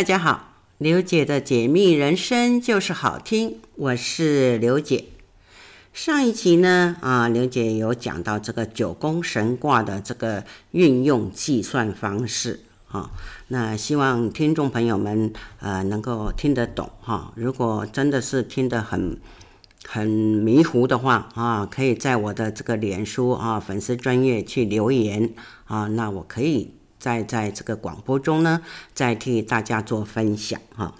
[0.00, 5.04] 大家好，刘姐的解密人生就是好听，我是刘姐。
[5.92, 13.10] 上一集呢，啊，刘姐有讲到这个九宫神卦的这个运用计算方式，哈、啊，
[13.48, 17.32] 那希望听众朋友们呃能够听得懂哈、啊。
[17.36, 19.18] 如果真的是听得很
[19.84, 25.34] 很迷糊的话啊，可以在我的这个脸书啊粉丝专业去留言
[25.66, 26.70] 啊，那我可以。
[27.00, 28.60] 在在这个广播中呢，
[28.94, 30.94] 再替大家做分享哈。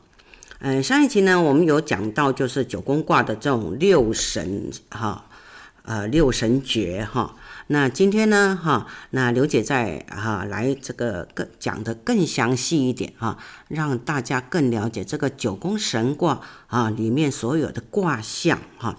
[0.59, 5.27] 嗯，上一期呢，我们有讲到就是九宫卦的这种六神哈，
[5.85, 7.37] 呃，六神诀哈。
[7.69, 18.98] 那今天呢哈，那刘姐在哈来这个更讲得更详细一点哈，让大家更了解这个九宫神卦啊里面所有的卦象哈。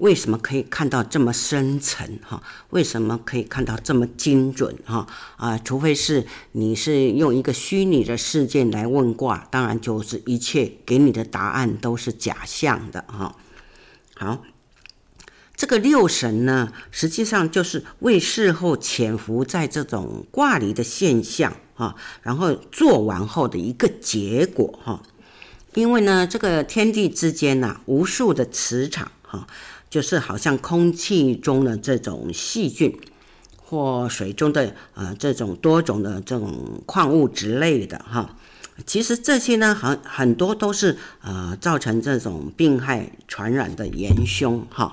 [0.00, 2.42] 为什么可以看到这么深层哈？
[2.70, 5.06] 为什么可以看到这么精准哈？
[5.36, 13.36] 啊，除非是你是用一个虚拟的事件来问卦，当然就是一切给你的答案都是假象的哈。
[14.16, 14.42] 好，
[15.54, 25.02] 这个六神呢，实际上就是为事后潜伏在这种卦里的现象哈，然后做完后的一个结果哈。
[25.74, 29.46] 因为呢，这个天地之间呐，无数的磁场哈。
[29.90, 32.96] 就是好像空气中的这种细菌，
[33.56, 38.36] 或水中的呃这种多种的这种矿物质类的哈，
[38.86, 44.92] 其实这些呢很很多都是呃造成这种病害传染的元凶哈。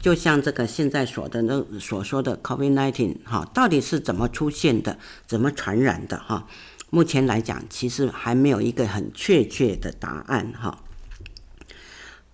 [0.00, 6.46] 就像这个现在所的那所说的 COVID-19 哈，到底是怎么出现的，怎么传染的哈？
[6.88, 10.78] 目前来讲，其实还没有一个很确切的答案哈。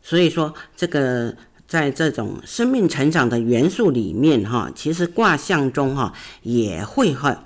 [0.00, 1.36] 所以说这个。
[1.74, 7.42] 在这种生命成长的元素里面，哈，其实卦象中，哈，也会哈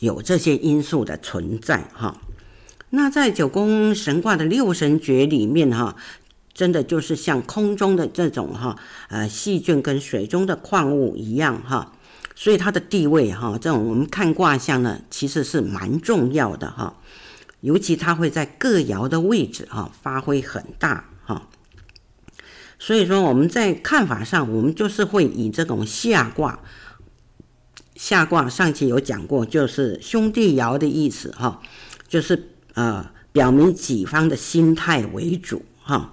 [0.00, 2.14] 有这些因素的存在，哈。
[2.90, 5.96] 那在九宫神卦的六神诀里面，哈，
[6.52, 8.76] 真的就是像空中的这种哈，
[9.08, 11.94] 呃，细菌跟水中的矿物一样，哈。
[12.36, 16.94] 所以它的地位，哈，这种我们看卦象呢，其实是蛮重要的，哈。
[17.62, 21.48] 尤其它会在各爻的位置，哈，发挥很大，哈。
[22.82, 26.58] 所以说我们在看法上，我们就是会以这种下卦，
[27.94, 31.60] 下卦上期有讲过，就是兄弟爻的意思哈，
[32.08, 36.10] 就是呃表明己方的心态为主哈，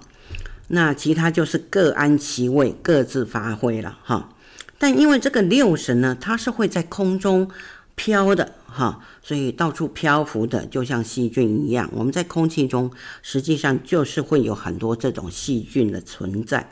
[0.68, 4.28] 那其他就是各安其位，各自发挥了哈。
[4.76, 7.50] 但因为这个六神呢，它是会在空中
[7.98, 11.90] 飘的哈，所以到处漂浮的，就像细菌一样。
[11.92, 12.92] 我们在空气中
[13.22, 16.70] 实际上就是会有很多这种细菌的存在。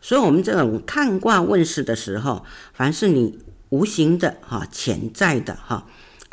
[0.00, 3.40] 所以，我们这种看卦问事的时候，凡是你
[3.70, 5.86] 无形的哈、潜在的哈，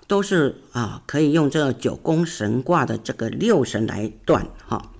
[0.07, 4.91] 都是啊可以用这个九宫神卦的这个六神来断哈。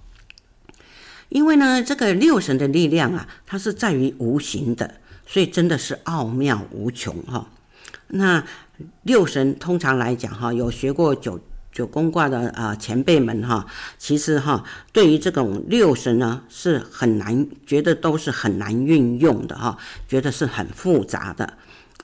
[1.30, 4.96] 因为呢，这个六神的力量啊，它是在于无形的，
[5.28, 7.48] 所以真的是奥妙无穷哈。
[8.08, 8.44] 那
[9.04, 11.40] 六神通常来讲哈，有学过九
[11.72, 13.66] 九宫卦的啊前辈们哈，
[13.98, 21.54] 其实哈对于这种六神呢是很难，觉得都是很难运用的哈，觉得是很复杂的，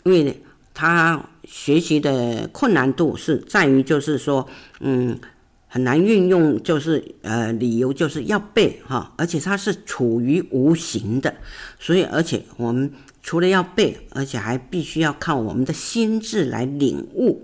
[0.04, 0.44] 因为
[0.74, 4.48] 他学习的困难度是在于就是说，
[4.80, 5.20] 嗯，
[5.68, 11.34] 很难运用，就是呃理由就是要背哈，而且它是处于无形的，
[11.80, 12.92] 所以而且我们。
[13.26, 17.44] 除了要背，而且还必须要靠我们的心智来领悟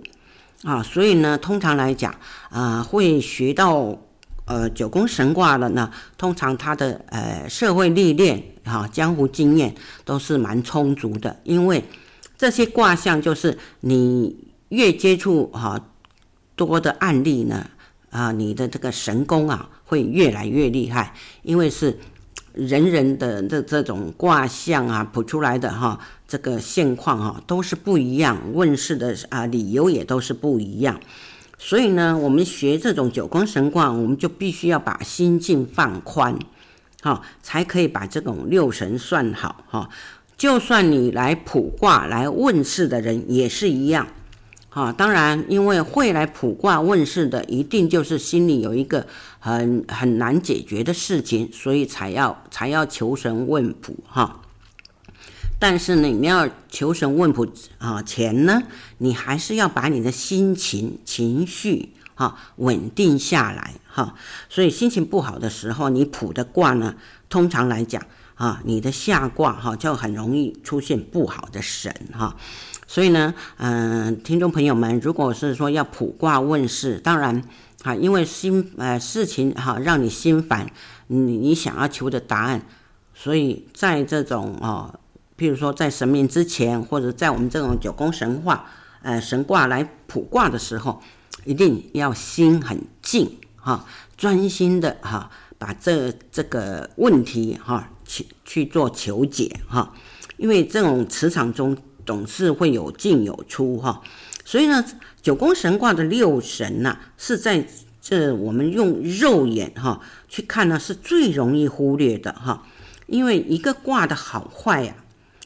[0.62, 0.84] 啊！
[0.84, 2.14] 所以呢，通常来讲
[2.52, 3.98] 啊，会学到
[4.46, 9.74] 呃九宫神卦的呢，通常他的呃社会历练哈、江湖经验
[10.06, 11.84] 都是蛮充足的，因为
[12.38, 14.38] 这些卦象就是你
[14.70, 15.84] 越接触哈
[16.56, 17.68] 多的案例呢
[18.12, 21.98] 啊，你的这个神功啊会越来越厉害，因为是。
[22.54, 31.00] 人人的这这种卦象啊，卜出来的哈，这个现况哈都是不一样，问事的啊理由也都是不一样。
[31.58, 36.38] 所以呢，我们学这种九宫神卦，我们就必须要把心境放宽，
[37.02, 39.90] 哈，才可以把这种六神算好哈。
[40.38, 44.08] 就算你来卜卦来问事的人也是一样。
[44.74, 49.06] 哈，当然，因为会来卜卦问事的，一定就是心里有一个
[49.38, 54.40] 很很难解决的事情，所以才要才要求神问卜哈。
[55.60, 57.46] 但是呢，你要求神问卜
[57.80, 58.64] 啊前呢，
[59.00, 64.16] 你还是要把你的心情情绪哈稳定下来哈。
[64.48, 66.96] 所以心情不好的时候，你卜的卦呢，
[67.28, 68.02] 通常来讲
[68.36, 72.38] 啊，你的下卦哈就很容易出现不好的神哈。
[72.92, 77.42] 所以呢，嗯、听众朋友们，如果是说要卜卦问事，当然
[77.84, 80.70] 啊，因为心呃事情哈让你心烦，
[81.08, 82.62] 你你想要求的答案，
[83.14, 84.94] 所以在这种哦，
[85.38, 88.66] 譬如说在神明之前，或者在我们这种九宫神话
[89.04, 91.02] 呃神卦来卜卦的时候，
[91.46, 93.86] 一定要心很静哈，
[94.18, 99.94] 专心的哈，把这这个问题哈去去做求解哈，
[100.36, 101.78] 因为这种磁场中
[102.12, 104.02] 总是会有进有出哈。
[104.44, 104.84] 所以呢，
[105.22, 107.66] 九宫神卦的六神呐、是在
[108.02, 112.68] 这我们用肉眼哈去看呢，是最容易忽略的哈。
[113.08, 114.94] 因为一个卦的好坏呀、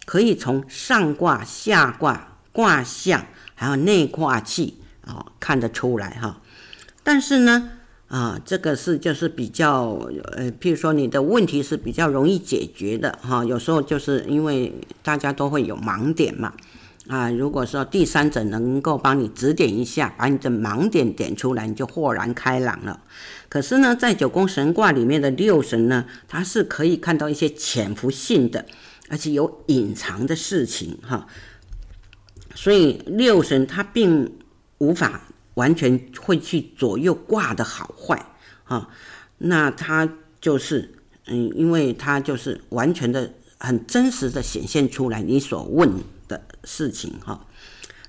[0.05, 6.41] 可以从上卦、下卦、卦象，还有内卦气啊看得出来哈。
[7.03, 7.73] 但是呢，
[8.07, 9.99] 啊，这个是就是比较
[10.33, 13.43] 呃，譬如说你的问题是比较容易解决的哈。
[13.43, 16.53] 有时候就是因为大家都会有盲点嘛。
[17.07, 22.99] 啊，如果说第三者能够帮你指点一下，把你的盲点点出来，你就豁然开朗了。
[23.47, 28.65] 可是呢，在九宫神卦里面的六神呢，它是可以看到一些潜伏性的，
[29.07, 31.27] 而且有隐藏的事情哈。
[32.55, 34.31] 所以六神它并
[34.79, 35.21] 无法
[35.55, 38.25] 完全会去左右卦的好坏
[38.63, 38.89] 哈。
[39.39, 40.07] 那它
[40.39, 40.93] 就是
[41.25, 45.91] 嗯，因为它就是完全的、很真实的显现出来你所问
[46.27, 47.45] 的事情哈，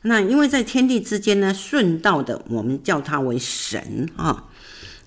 [0.03, 4.49] 那因为在天地之间呢，顺道的我们叫它为神哈，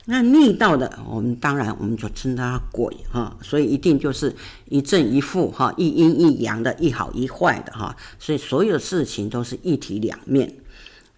[0.06, 4.36] 那逆道的我们当然我们就称它鬼哈，所以一定就是
[4.68, 10.54] 一正一负哈，一阴一阳的，一好一坏的哈，所以所有事情都是一体两面。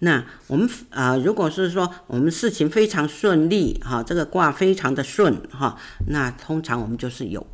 [0.04, 5.78] 那我们啊，如果是说我们事情非常顺利哈，这个卦非常的顺哈，
[6.08, 7.46] 那通常我们就是有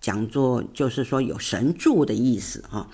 [0.00, 2.88] 讲作就是说有神助的意思哈。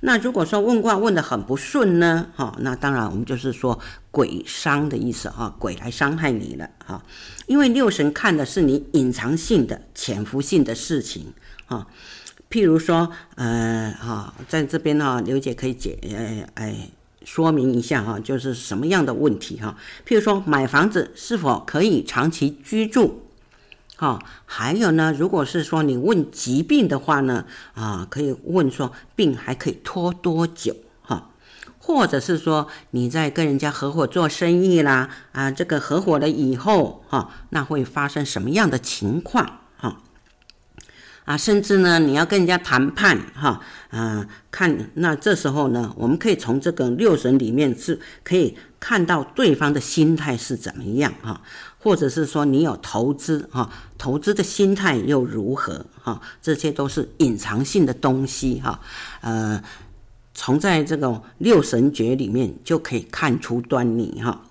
[0.00, 3.80] 那如果说问卦问得很不顺呢，哈，那当然我们就是说
[4.10, 7.02] 鬼伤的意思哈，鬼来伤害你了哈，
[7.46, 11.32] 因为六神看的是你隐藏性的、潜伏性的事情
[11.64, 11.86] 哈，
[12.50, 16.90] 譬如说，呃，哈，在这边呢，刘姐可以解，呃，哎，
[17.24, 19.76] 说明一下哈，就是什么样的问题哈，
[20.06, 23.22] 譬如说买房子是否可以长期居住？
[23.96, 30.76] 哈，还有呢，如果是说你问疾病的话呢，啊，可以问说病还可以拖多久？
[31.02, 31.30] 哈，
[31.78, 39.60] 或者是说你在跟人家合伙做生意啦，啊，这个合伙了以后，哈，那会发生什么样的情况？
[41.24, 43.60] 啊，甚至呢，你要跟人家谈判，哈，
[43.90, 51.40] 啊，看那这时候呢，我们可以从这个六神里面是可以看到对方的心态是怎么样，哈。
[51.78, 56.18] 或者是说你有投资哈，投资的心态又如何哈？
[56.40, 58.80] 这些都是隐藏性的东西哈。
[59.20, 59.62] 呃，
[60.32, 64.44] 从在这个六神诀里面就可以看出端倪哈。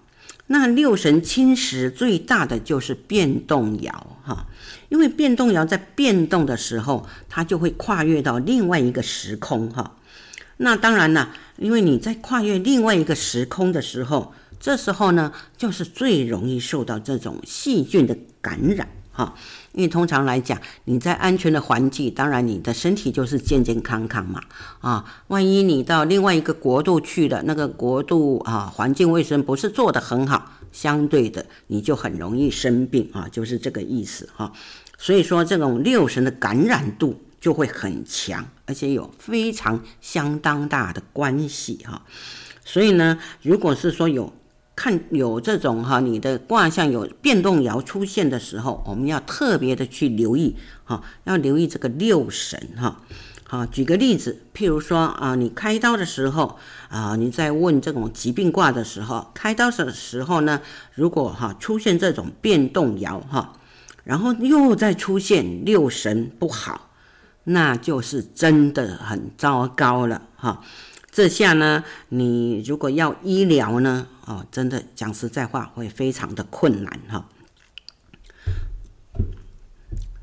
[0.46, 3.92] 那六神侵蚀最大的就是变动爻
[4.24, 4.46] 哈，
[4.94, 9.98] 因为变动爻在变动的时候，它就会跨越到另外一个时空哈。
[10.58, 14.36] 那当然了，因为你在跨越另外一个时空的时候。
[14.60, 19.36] 这时候呢，就是最容易受到这种细菌的感染哈。
[19.74, 24.42] 因为通常来讲，你在安全的环境，当然你的身体就是健健康康嘛
[24.80, 25.04] 啊。
[25.28, 34.54] 万一你到另外一个国度去了，那个国度啊，环境卫生不是做得很好，相对的你就很容易生病啊，就是这个意思哈。
[35.04, 42.04] 所以说，这种六神的感染度就会很强，而且有非常相当大的关系哈。
[42.64, 44.32] 所以呢，如果是说有
[44.78, 50.56] 看有这种哈，你的卦象有变动爻出现的时候，我们要特别的去留意
[50.86, 53.02] 哈，要留意这个六神哈。
[53.46, 56.58] 好，举个例子，譬如说啊，你开刀的时候
[56.88, 60.62] 啊，你在问这种疾病卦的时候，开刀的时候呢，
[60.96, 63.52] 如果哈出现这种变动爻哈，
[64.04, 66.92] 然后又再出现六神不好，
[67.46, 70.62] 那就是真的很糟糕了哈。
[71.12, 77.30] 这下呢，你如果要医疗呢，哦，真的讲实在话，会非常的困难哈。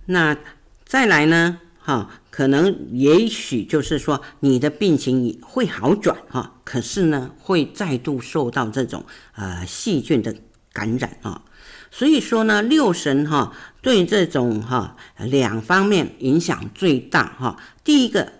[0.07, 0.37] 那
[0.85, 9.05] 再来呢，哈，可能也许就是说你的病情也会好转哈，可是呢，会再度受到这种
[9.37, 10.35] 呃细菌的
[10.73, 11.45] 感染啊。
[11.93, 17.57] 所以说呢，六神哈对这种哈两方面影响最大哈。
[17.85, 18.33] 第一个。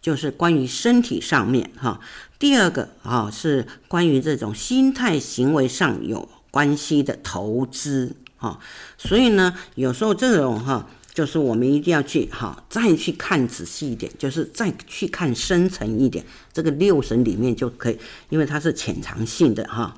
[0.00, 2.00] 就是关于身体上面哈，
[2.38, 8.58] 第二个啊是关于这种心态行为上有关系的投资哈，
[8.96, 17.98] 所以呢，有时候这种哈，就是我们一定要去哈，再去看仔细一点，就是再去看深层一点，这个六神里面就可以，
[18.30, 19.94] 因为它是潜藏性的哈。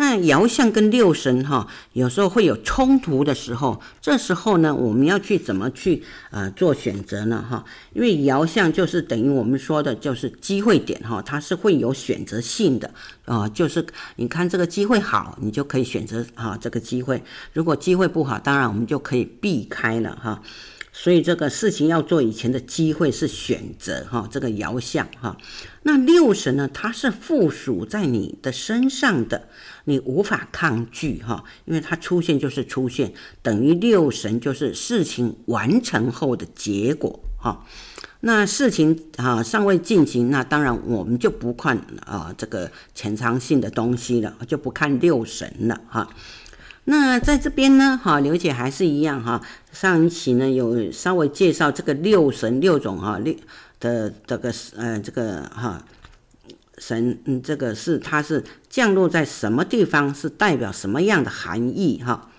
[0.00, 7.44] 那爻象跟六神哈，有时候会有冲突的时候，这时候呢，我们要去怎么去呃做选择呢？
[7.46, 12.90] 哈，因为爻象就是等于我们说的就是机会点哈，它是会有选择性的
[13.26, 13.84] 啊，就是
[14.16, 17.18] 你看这个机会好，你就可以选择啊这个机会；
[17.52, 20.40] 如果机会不好，当然我们就可以避开了哈。
[21.02, 25.34] 所以这个事情要做以前的机会是选择哈，这个爻象哈。
[25.84, 29.48] 那六神呢，它是附属在你的身上的，
[29.84, 37.64] 你无法抗拒哈，因为它出现就是出现，等于六神就是事情完成后的结果哈。
[38.20, 46.10] 那事情啊尚未进行，那当然我们就不看啊这个潜藏性的东西了，就不看六神了哈。
[46.84, 49.40] 那在这边呢，哈，刘姐还是一样哈。
[49.70, 53.34] 上一期呢有稍微介绍这个六神六种哈六
[53.78, 55.84] 的这个呃这个哈
[56.78, 62.30] 神，嗯，这个是它是降落在什么地方，是代表什么样的含义哈？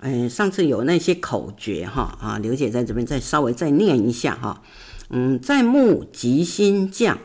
[0.00, 4.62] 嗯，上次有那些口诀哈啊，刘姐在这边再稍微再念一下哈。
[5.10, 7.18] 嗯，在木吉星降，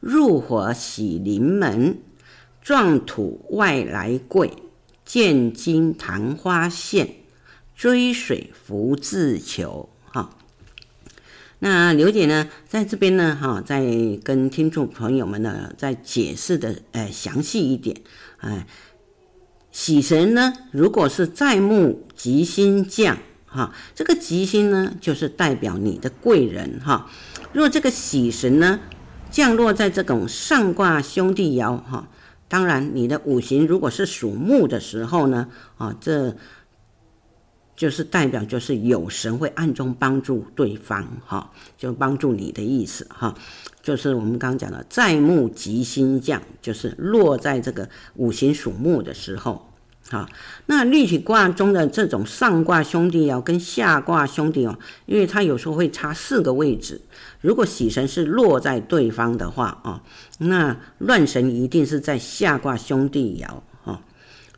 [0.00, 1.98] 入火喜临门，
[2.62, 4.50] 壮土外来贵。
[5.14, 7.08] 见金昙花现，
[7.76, 9.88] 追水福自求。
[10.10, 10.30] 哈，
[11.60, 13.84] 那刘姐呢，在这边呢，哈，在
[14.24, 17.98] 跟听众朋友们呢，再解释的，呃，详细一点。
[18.38, 18.66] 哎，
[19.70, 23.16] 喜神呢，如果是在木吉星降，
[23.46, 27.08] 哈，这个吉星呢，就是代表你的贵人，哈。
[27.52, 28.80] 若这个喜神呢，
[29.30, 32.08] 降落在这种上卦兄弟爻，哈。
[32.48, 36.36] 当然，你的五行如果是属木的时候呢，啊，这
[37.74, 43.34] 就是代表就是有神会暗中帮助对方，哈，就帮助你的意思，哈，
[43.82, 49.73] 就是我们刚刚讲的在木吉星降，就是落在这个五行属木的时候。
[50.10, 50.28] 好，
[50.66, 57.00] 那立体卦中的这种上卦兄弟爻跟下卦兄弟爻，因为它有时候会差四个位置。
[57.40, 60.02] 如果喜神是落在对方的话啊，
[60.38, 64.00] 那乱神一定是在下卦兄弟爻啊。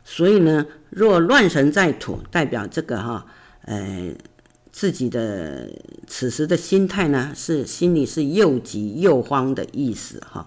[0.03, 3.25] 所以呢，若乱神在土，代表这个哈，
[3.61, 4.11] 呃，
[4.73, 5.69] 自己的
[6.05, 10.45] 此时的心态呢，是心里是又急又慌的意思哈。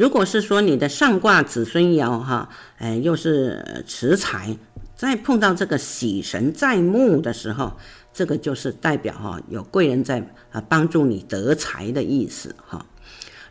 [0.00, 4.56] 如果是说你的上卦子孙爻哈，哎，又是持财，
[4.96, 7.74] 再碰到这个喜神在木的时候，
[8.10, 12.86] 这个就是代表哈有贵人在啊帮助你得财的意思哈。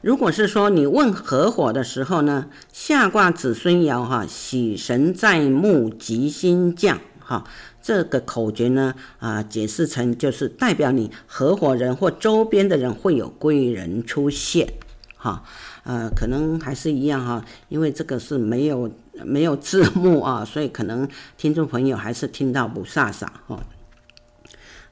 [0.01, 7.43] 如果是说你问合伙的时候呢，下卦子孙爻哈，喜神在木吉星降哈，
[7.79, 14.73] 这个口诀呢啊解释成就是代表你合伙人或周边的人会有贵人出现
[15.15, 15.43] 哈。
[15.83, 18.91] 呃，可能还是一样哈，因为这个是没有
[19.23, 21.07] 没有字幕啊， 所以可能
[21.37, 23.63] 听众朋友还是听到不飒飒哈。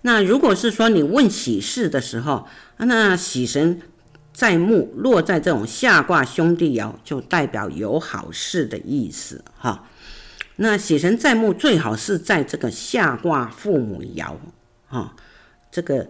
[0.02, 3.82] 那如果是说你问喜事的时候，那喜神
[4.32, 9.88] 在木落在这种下卦兄弟爻，就代表有好事的意思哈。
[10.56, 14.34] 那喜神在木最好是在这个下卦父母爻
[14.88, 15.16] 哈，
[15.72, 16.08] 这个。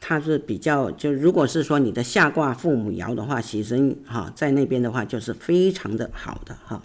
[0.00, 6.82] 它是比较，就如果是说你的下卦父母爻的话，喜神哈在那边的话就是非常的好的哈。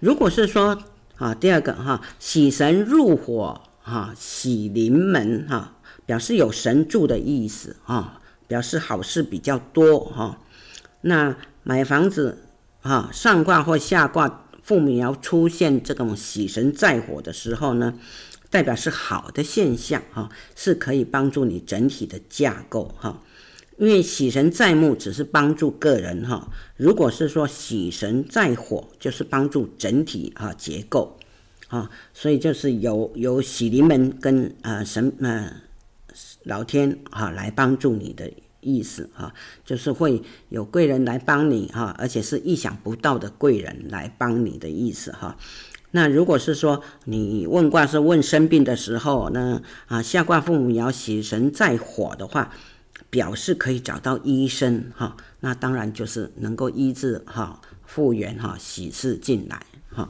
[0.00, 0.82] 如果是说
[1.16, 5.76] 啊，第二个哈，喜神入火哈，喜临门哈，
[6.06, 10.38] 表示有神助的意思啊，表示好事比较多哈。
[11.02, 12.38] 那买房子
[12.80, 17.94] 哈，上卦或下卦父母爻出现这种喜神在火的时候呢，
[18.50, 23.22] 代表是好的现象哈，是可以帮助你整体的架构哈。
[23.78, 31.18] 因为喜神在木只是帮助个人哈，如果是说喜神在火，就是帮助整体啊结构
[31.68, 35.62] 啊，所以就是有有喜临门跟啊神啊
[36.42, 38.30] 老天啊来帮助你的
[38.60, 39.32] 意思哈，
[39.64, 45.38] 就是会有贵人来帮你哈，而且是意想不到的贵人来帮你的意思哈。
[45.92, 52.52] 那如果是说你问卦是问生病的时候那，啊，下卦父母爻喜神在火的话，
[53.10, 60.08] 表示可以找到医生哈，那当然就是能够医治哈，复原哈，喜事进来哈。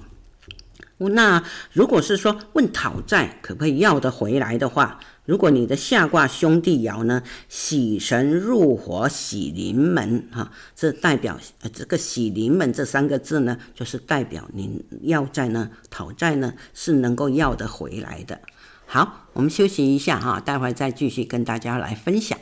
[0.99, 18.41] 那如果是说问讨债可不可以要得回来的话，如果你的下卦兄弟爻呢，喜神入火，喜临门哈，这代表呃这个喜临门这三个字呢，就是代表您要债呢，讨债呢是能够要得回来的。
[18.87, 22.37] 好，我们休息一下哈，待会儿再继续跟大家来分享。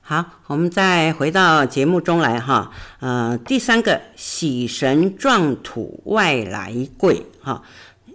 [0.00, 2.72] 好，我们再回到节目中来哈。
[2.98, 7.62] 呃，第三个喜神撞土外来贵哈，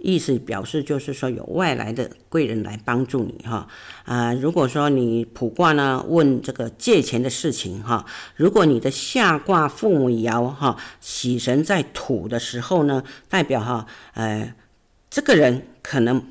[0.04, 3.68] 意思表示就是说有外来的贵人来帮助你哈。
[4.04, 8.06] 啊、如果说你卜卦呢问这个借钱的事情哈，
[8.36, 14.54] 如果你的下卦父母爻哈喜神在土的时候呢，代表哈呃
[15.10, 16.22] 这个人可能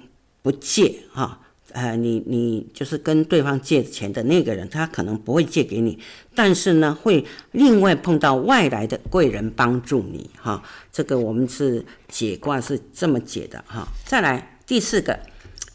[0.43, 1.41] 不借哈。
[1.75, 5.99] 呃，你你就是跟对方借钱的那个人，他可能不会借给你，
[6.35, 10.63] 但是呢，会另外碰到外来的贵人帮助你哈。
[10.93, 13.89] 这个我们是解卦是这么解的哈。
[14.05, 15.19] 再来第四个，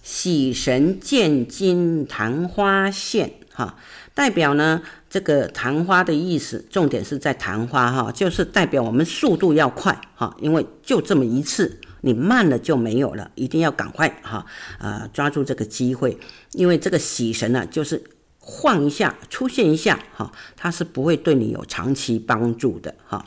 [0.03, 3.75] 喜神见金昙花现哈，
[4.13, 11.79] 代表呢这个昙花的意思，重点是在昙花哈，就是代表我们速度要快哈，因为就这么一次。
[12.01, 14.45] 你慢了就没有了，一定要赶快哈，
[14.79, 16.17] 呃，抓住这个机会，
[16.53, 18.03] 因为这个喜神呢，就是
[18.39, 23.25] 晃一下出现一下哈，它是不会对你有长期帮助的哈。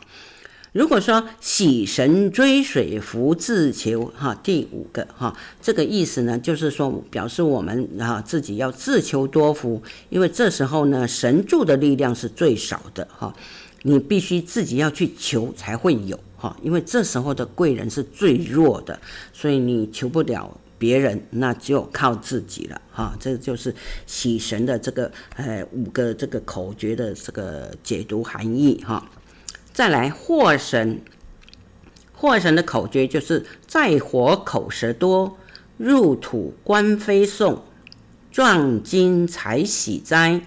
[0.73, 13.35] 如果说喜神追水福自求哈，第五个哈，这个意思呢，就是说表示我们啊自己要自求多福，因为这时候呢，神助的力量是最少的哈，
[13.83, 16.19] 你必须自己要去求才会有。
[16.37, 18.99] 哈，因为这时候的贵人是最弱的，
[19.33, 22.81] 所以你求不了别人，那只有靠自己了。
[22.91, 23.75] 哈，这就是
[24.07, 28.83] 喜神的这个呃五个这个口诀的这个解读含义。
[28.87, 29.07] 哈，
[29.73, 31.03] 再来祸神，
[32.15, 35.37] 祸神的口诀就是在火口舌多，
[35.77, 37.63] 入土官非讼，
[38.33, 40.41] 撞金财喜灾，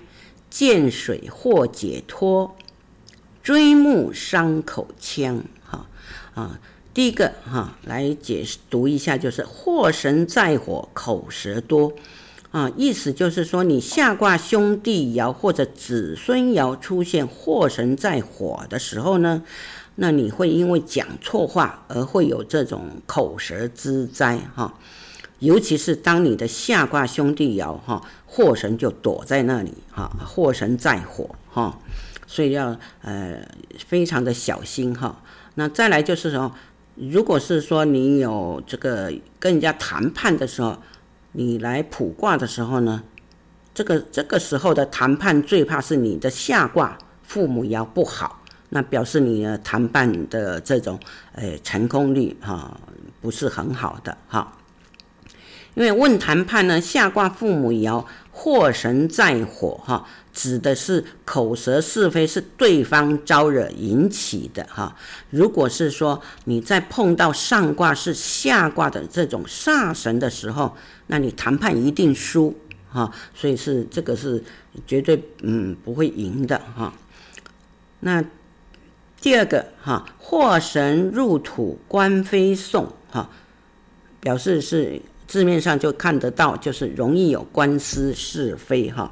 [0.50, 2.56] 见水获解脱，
[3.44, 5.44] 追目伤口腔。
[5.66, 5.86] 哈
[6.34, 6.60] 啊，
[6.94, 11.94] 第一个哈，来解释读一下，就是祸神在火，口舌多，
[12.52, 19.44] 啊，意思就是说你下卦兄弟爻或者子孙爻出现祸神在火的时候呢，
[19.96, 24.74] 那你会因为讲错话而会有这种口舌之灾哈，
[25.40, 31.78] 尤其是当你的下卦兄弟爻哈，祸神就躲在那里哈，祸神在火哈，
[32.34, 33.40] 所以要呃
[33.78, 35.22] 非常的小心哈。
[35.54, 36.52] 那再来就是说，
[36.96, 40.76] 如果是说你有这个跟人家谈判的时候，
[41.34, 43.04] 你来卜卦的时候呢，
[43.72, 51.00] 这个这个时候的谈判最怕是你的下卦父母爻不好，那表示你的谈判的这种
[51.34, 52.76] 呃成功率哈
[53.22, 54.58] 不是很好的哈，
[55.76, 58.04] 因为问谈判呢，下卦父母爻
[58.44, 60.06] 祸神在火哈。
[60.34, 64.98] 指的是口舌是非是对方招惹引起的哈，
[65.30, 70.76] 如果是说你在碰到上卦是下卦的这种煞神的时候，
[71.06, 72.58] 那你谈判一定输
[72.90, 74.44] 哈，所以是这个是
[74.88, 76.92] 绝对嗯不会赢的哈。
[78.00, 78.26] 那
[79.22, 83.30] 第二个哈，祸神入土官非送哈，
[84.20, 85.00] 表示是
[85.34, 89.12] 字面上就看得到，就是容易有官司是非哈。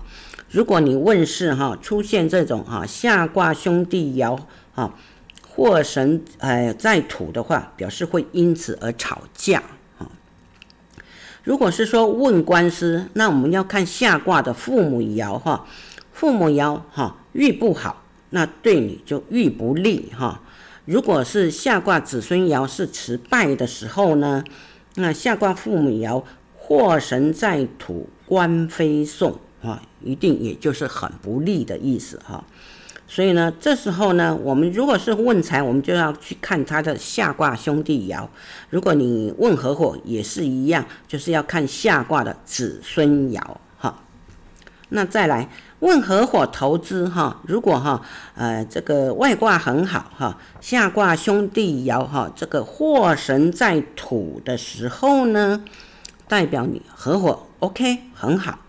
[0.52, 4.38] 如果你问事哈，出现这种哈下卦兄弟爻
[4.76, 4.94] 哈，
[5.50, 9.64] 祸神哎在土的话，表示会因此而吵架
[9.98, 10.08] 哈。
[11.44, 15.66] 如果是说问官司，那我们要看下卦的父母爻哈，
[16.14, 20.40] 父母爻哈遇不好，那对你就遇不利哈。
[20.86, 24.44] 如果是下卦子孙爻是持败的时候呢，
[24.96, 26.24] 那下卦父母爻
[26.58, 29.40] 祸神在土官非讼。
[29.62, 32.44] 啊，一定也就是很不利的意思哈，
[33.08, 38.28] 所以呢，这时候呢，我们如果是问财，我们就要去看他的下卦兄弟爻；
[38.72, 43.40] 如果你问合伙，也是一样，就是要看下卦的子孙爻
[43.78, 44.02] 哈。
[44.90, 45.48] 那再来
[45.82, 48.02] 问合伙投资哈，如果哈，
[48.36, 55.64] 呃，这个外挂很好哈，下卦兄弟爻哈，这个祸神在土的时候呢，
[56.28, 58.60] 代表你合伙 OK 很好。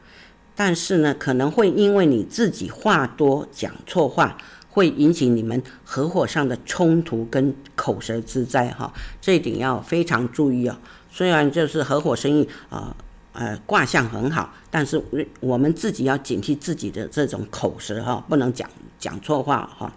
[0.55, 4.39] 但是呢，可能会因为你自己话多讲错话，
[4.71, 10.77] 会引起你们合伙上的冲突跟口舌之灾哈，这一点要非常注意哦。
[11.11, 12.97] 虽然就是合伙生意啊，
[13.33, 15.03] 呃卦象很好，但是
[15.41, 18.69] 我们自己要警惕自己的这种口舌哈，不能讲
[18.99, 19.93] 讲错话哈。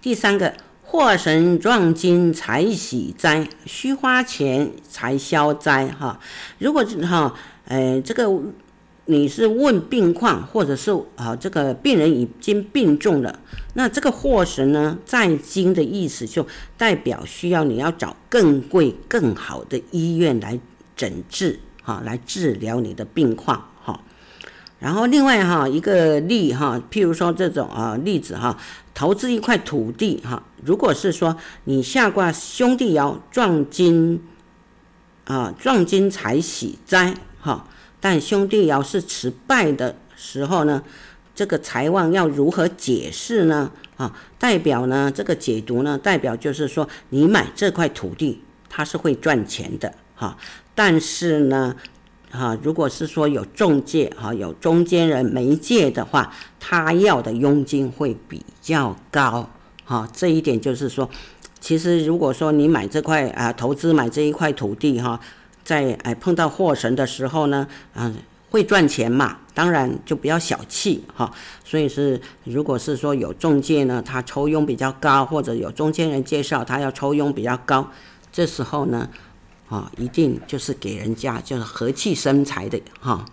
[0.00, 6.18] 第三个，祸神撞金财喜灾，需花钱才消灾哈。
[6.58, 7.34] 如果哈，
[7.66, 8.42] 呃，这个。
[9.06, 13.40] 你是问病况，或者是啊，这个病人已经病重了，
[13.74, 20.60] 那这个祸神呢，在金的意思就代表需要你要找更贵、更好的医院来
[20.94, 21.58] 诊治，
[21.90, 24.00] 哈，来治疗你的病况，哈。
[24.78, 28.56] 然后另外哈一个例哈，譬如说这种啊例子哈，
[28.94, 34.22] 投资一块土地哈，如果是说你下卦兄弟爻壮金
[35.24, 37.66] 啊壮金财喜灾哈，
[37.98, 40.82] 但兄弟爻是持败的时候呢，
[41.34, 43.72] 这个财旺要如何解释呢？
[43.96, 50.38] 啊，代表呢这个解读呢，代表就是说你买这块土地它是会赚钱的哈，
[50.80, 51.76] 但是呢。
[52.32, 59.50] 哈，如果是说有中介哈，有中间人媒介的话，他要的佣金会比较高。
[59.84, 61.10] 哈，这一点就是说，
[61.58, 65.18] 其实如果说你买这块啊，投资买这一块土地哈，
[65.64, 67.66] 在哎碰到祸神的时候呢，
[67.96, 68.14] 嗯，
[68.50, 71.32] 会赚钱嘛，当然就不要小气哈。
[71.64, 77.90] 所以是，如果是说有中介呢，他抽佣比较高，或者有中间人介绍他要抽佣比较高，
[78.30, 79.08] 这时候呢。
[79.70, 83.24] 啊，一定就是给人家就是和气生财的哈。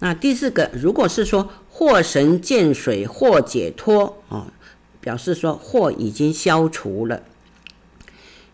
[0.00, 4.52] 那第四个，如果是说祸神见水，或解脱啊，
[5.00, 7.22] 表示说祸已经消除了。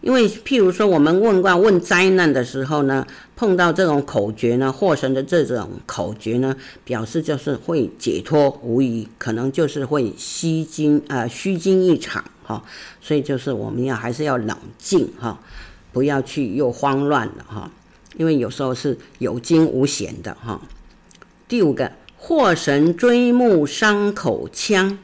[0.01, 12.65] 因为譬如说我们问卦问灾难的时候呢，碰到这种口诀呢，祸神的这种口诀呢，表示就是会解脱无疑，可能就是会虚惊啊虚惊一场哈。
[13.01, 15.41] 所以就是我们要还是要冷静哈。
[15.93, 17.71] 不要去又慌乱了哈，
[18.17, 20.61] 因为有时候是有惊无险的哈。
[21.47, 24.99] 第五个，祸神追目伤口腔，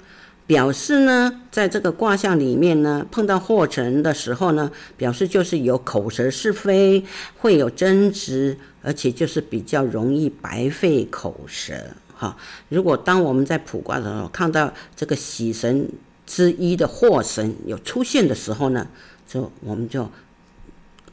[0.46, 7.05] 表示呢，在这个卦象里面呢，碰到祸神的时候呢，表示就是有口舌是非，
[7.37, 11.74] 会有争执，而且就是比较容易白费口舌
[12.14, 12.35] 哈。
[12.70, 15.87] 如果当我们在卜卦的时候看到这个喜神
[16.27, 18.87] 之一的祸神有出现的时候呢，
[19.27, 20.11] 就我们就。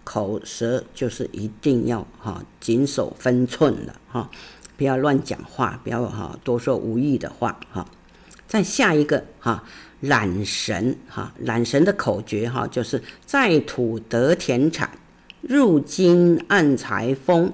[0.05, 4.29] 口舌就是一定要哈谨守分寸了哈，
[4.77, 7.85] 不要乱讲话，不要哈多说无益的话哈。
[8.47, 9.63] 再下一个哈
[9.99, 14.91] 懒神哈懒神的口诀哈就是在土得田产，
[15.41, 17.51] 入金暗财丰，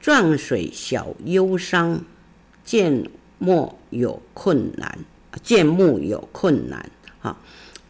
[0.00, 2.02] 壮水小忧伤，
[2.64, 4.98] 见木有困难，
[5.42, 7.36] 见木有困难哈，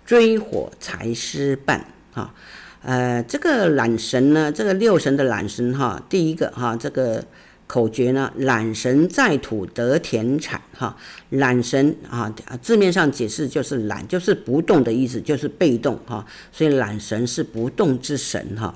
[0.04, 2.34] 追火财失半哈。
[2.82, 7.24] 呃，这个懒神呢，这个六神的懒神哈，第一个哈，这个
[7.66, 10.96] 口诀呢，懒神在土得田产哈，
[11.30, 18.74] 懒神啊，字面上解释就是懒，就是不动的意思，就是被动哈，所以懒神是不动之神哈。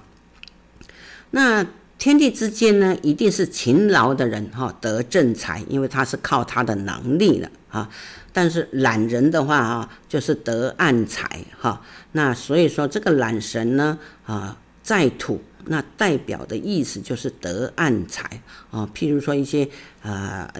[1.30, 1.64] 那
[2.02, 7.88] 天地之间呢，一定是勤劳的人哈得正财，因为他是靠他的能力的啊。
[8.32, 11.80] 但是懒人的话啊，就是得暗财哈。
[12.10, 18.84] 那所以说这个懒神呢啊，在土，那代表的意思就是得暗财啊。
[18.92, 19.68] 譬如说一些
[20.02, 20.52] 呃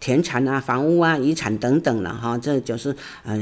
[0.00, 3.38] 田产啊、房屋啊、遗产等等了哈，这就是呃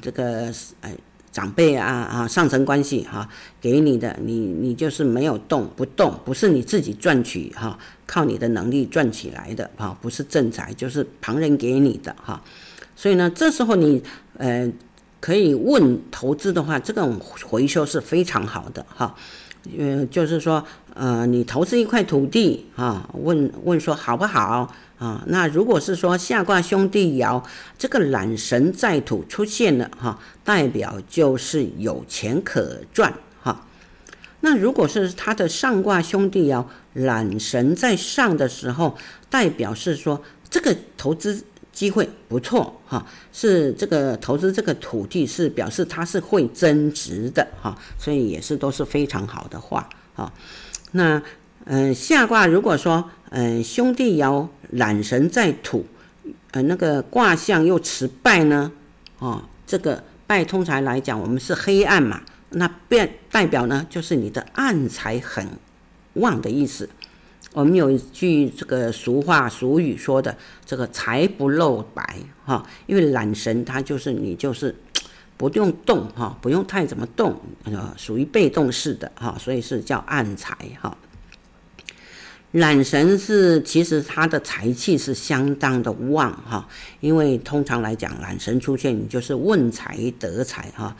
[0.00, 0.92] 这个呃
[1.32, 3.28] 长辈啊啊上层关系哈
[3.60, 7.78] 给你的，你你就是没有动不动，不是你自己赚取哈。
[8.06, 12.42] 靠你的能力赚起来的哈，不是正财，就是旁人给你的哈。
[12.96, 14.02] 所以呢，这时候你
[14.38, 14.66] 呃
[15.20, 19.14] 可以问投资的话，这种回收是非常好的哈。
[19.78, 20.64] 呃，就是说
[20.98, 25.22] 呃，你投资一块土地啊，问问说好不好啊？
[25.28, 27.40] 那如果是说下卦兄弟爻
[27.78, 33.64] 这个懒神在土出现了哈，代表就是有钱可赚哈。
[34.40, 38.98] 那如果是他的上卦兄弟爻懒神在上的时候，
[39.30, 50.32] 代表是说这个投资机会不错哈，是这个投资这个土地是表示它是会增值的哈，所以也是都是非常好的话哈。
[50.92, 51.22] 那
[51.64, 55.86] 嗯下卦如果说嗯兄弟爻懒神在土，
[56.52, 58.72] 呃那个卦象又持败呢，
[59.18, 62.22] 哦这个败通常来讲我们是黑暗嘛。
[62.50, 65.46] 那变代表呢，就是你的暗财很
[66.14, 66.88] 旺的意思。
[67.52, 74.74] 我们有一句这个俗话俗语说的，这个财不露白哈，因为懒神他就是你就是
[75.38, 80.94] 不用动哈，不用太怎么动，呃，属于被动式的哈，所以是叫暗财哈。
[82.52, 86.66] 懒神是其实他的财气是相当的旺哈，
[87.00, 90.96] 因为通常来讲，懒神出现你就是问财得财哈。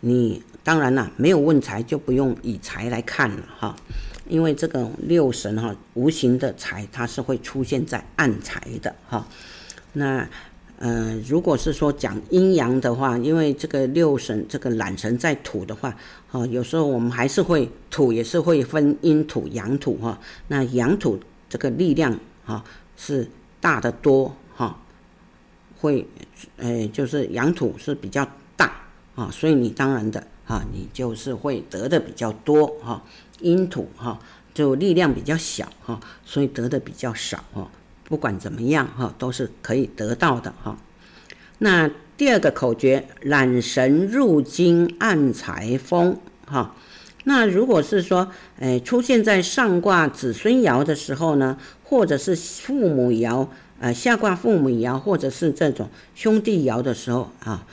[0.00, 3.76] 你当然了，没有问财就不用以财来看了哈，
[4.28, 9.26] 因为这个六神哈，无形的财它是会出现在暗财的哈。
[9.92, 10.28] 那
[10.82, 15.96] 呃，如果是说讲阴阳的话，因为这个六神这个懒神在土的话，
[16.28, 20.18] 哈，有时候我们还是会土也是会分阴土阳土哈。
[20.48, 22.64] 那阳土这个力量哈
[22.96, 23.28] 是
[23.60, 24.76] 大得多哈，
[25.78, 26.04] 会，
[26.56, 28.74] 呃，就是阳土是比较大
[29.14, 33.00] 啊，所以你当然的哈，你就是会得的比较多哈，
[33.38, 34.18] 阴土哈
[34.52, 37.70] 就力量比较小哈，所以得的比较少哈。
[38.12, 40.76] 不管怎么样哈，都是可以得到的哈。
[41.60, 46.76] 那第二个口诀，揽神入金暗财丰哈。
[47.24, 53.48] 那如果是说，哎，出现在上卦子孙爻的时候呢，或者是父母爻，
[53.80, 57.66] 呃，下卦父母爻，或者是这种兄弟爻的时候啊，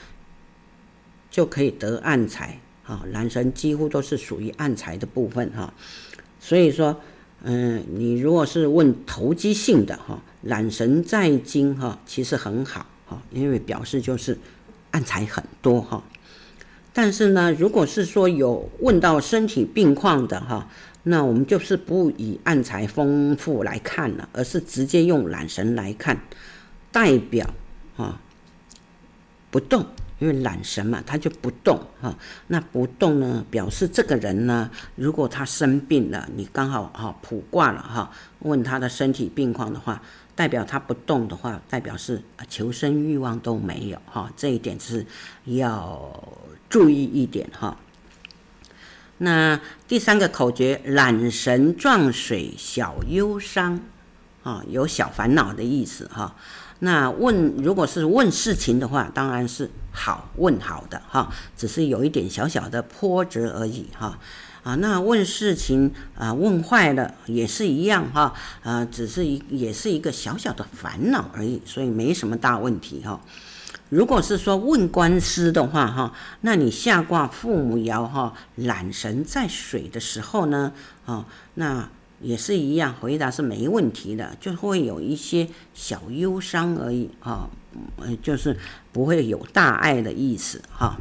[1.30, 3.02] 就可以得暗财啊。
[3.12, 5.74] 揽神几乎都是属于暗财的部分哈。
[6.40, 6.98] 所以说，
[7.42, 14.38] 嗯，你如果是问投机性的哈，揽神在金哈，其实很好哈，因为表示就是
[14.90, 16.02] 暗财很多哈。
[16.92, 20.68] 但是呢，如果是说有问到身体病况的哈，
[21.04, 26.20] 那我们就是不以暗财丰富来看了，而是直接用揽神来看，
[26.90, 27.48] 代表
[27.96, 28.20] 啊
[29.50, 29.86] 不动，
[30.18, 32.12] 因为揽神嘛，他就不动哈。
[32.48, 40.02] 那不动呢，表示这个人呢，如果他生病了，你刚好哈卜卦了哈，问他的身体病况的话，
[40.40, 44.32] 代表他不动的话，代表是求生欲望都没有哈。
[44.34, 45.04] 这一点是
[45.44, 46.10] 要。
[46.70, 47.76] 注意一点哈，
[49.18, 53.80] 那第三个口诀，懒神撞水小忧伤，
[54.44, 56.36] 啊，有小烦恼的意思哈。
[56.78, 64.16] 那问如果是问事情的话，当然是好问好的哈，只是有一点小小的波折而已哈。
[64.62, 73.20] 啊，那问事情啊问坏了也是一样哈，啊，只是一也是一个小小的烦恼而已，所以没什么大问题哈。
[73.88, 80.72] 如果是说问官司的话，哈，那你下卦父母爻哈，揽神在水的时候呢，
[81.06, 81.88] 啊，那
[82.20, 87.50] 也是一样，回答是没问题的，就会有一些小忧伤而已，啊，
[88.22, 88.56] 就是
[88.92, 90.96] 不会有大碍的意思，哈，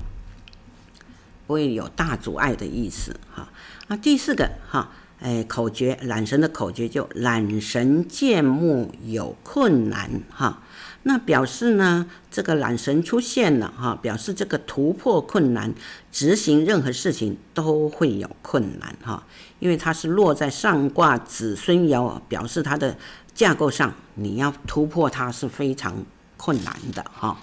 [1.50, 3.50] 不会有大阻碍的意思，哈。
[3.88, 10.62] 那第四个，哈，哎，口诀揽神的口诀就揽神见木有困难，哈。
[11.02, 15.74] 那表示呢，这个揽神出现了哈，表示这个突破困难，
[16.12, 19.26] 执行任何事情都会有困难哈，
[19.58, 22.96] 因为它是落在上卦子孙爻，表示它的
[23.34, 26.06] 架构上你要突破它是非常
[26.38, 27.40] 困难的哈。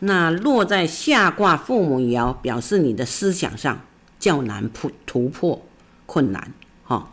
[0.00, 3.80] 那落在下卦父母爻，表示你的思想上
[4.18, 5.64] 较难破突破
[6.06, 6.52] 困难
[6.84, 7.10] 哈。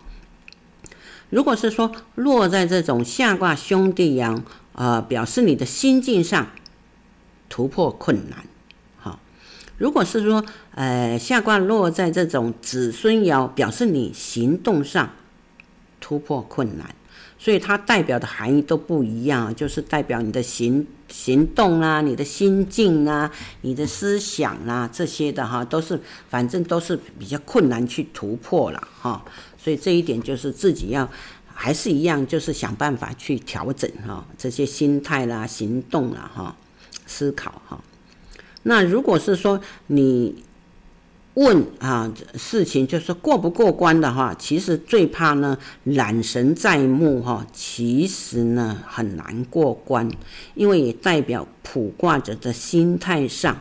[1.29, 4.41] 如果是说落在这种下卦兄弟爻。
[4.79, 6.49] 呃，表示你的心境上
[7.49, 8.45] 突破困难，
[8.99, 9.19] 好。
[9.79, 10.45] 如果是说，
[10.75, 15.09] 呃，下卦落在这种子孙爻，表示你行动上
[15.99, 16.93] 突破困难，
[17.47, 23.31] 所以它代表的含义都不一样，就是代表你的行行动啊，你的心境啊，
[23.61, 25.97] 你的思想啊这些的哈，都是
[26.29, 29.23] 反正都是比较困难去突破了哈。
[29.57, 31.09] 所以这一点就是自己要。
[31.59, 36.53] 还是一样，就是想办法去调整哈，这些心态啦、行动啦、哈、
[37.05, 37.81] 思考哈。
[38.63, 40.43] 那如果是说你
[41.37, 50.09] 问啊事情，就是过不过关的话，其实最怕呢懒神在目哈，其实呢很难过关，
[50.55, 53.55] 因为也代表卜卦者的心态上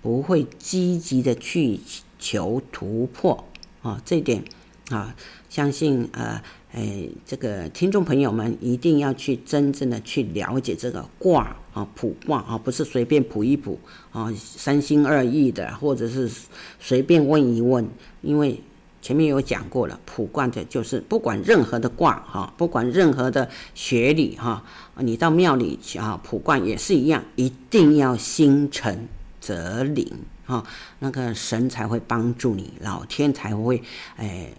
[0.00, 1.78] 不会积极的去
[2.18, 3.44] 求突破
[3.82, 4.42] 啊，这点
[4.88, 5.14] 啊，
[5.50, 6.42] 相信呃。
[6.78, 13.76] 哎，这个听众朋友们一定要去真正的去了解这个卦啊，卜卦啊，不是随便卜一卜
[14.12, 16.30] 啊，三心二意的，或者是
[16.78, 17.84] 随便问一问。
[18.22, 18.62] 因为
[19.02, 24.62] 前面有讲过了，卜卦的就是不管任何的卦哈，不管任何的学理哈，
[24.98, 29.08] 你到庙里去啊，卜卦也是一样，一定要心诚
[29.40, 30.06] 则灵
[30.46, 30.64] 啊，
[31.00, 33.82] 那个神才会帮助你，老天才会
[34.14, 34.52] 哎。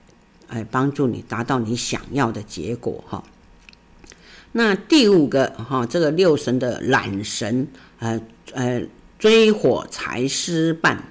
[0.50, 3.24] 哎，帮助你达到你想要的结果哈。
[4.52, 7.68] 那第五个哈，这个六神的揽神，
[8.00, 8.20] 呃
[8.54, 8.82] 呃，
[9.20, 11.04] 追火财失半，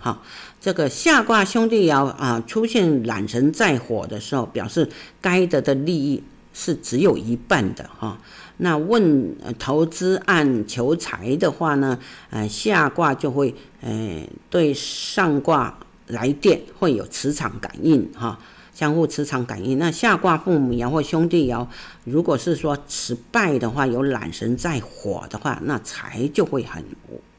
[0.00, 0.20] 哈，
[0.60, 4.88] 这个下卦兄弟爻啊出现揽神在火的时候，表示
[5.20, 8.18] 该得的利益是只有一半的哈。
[8.56, 11.98] 那问投资案求财的话呢，
[12.30, 18.40] 呃，下卦就会呃对上卦来电会有磁场感应哈。
[18.74, 21.66] 相互磁场感应，那下卦父母爻或兄弟爻，
[22.04, 26.82] 如果是说失败的话，有揽神在火的话，那财就会很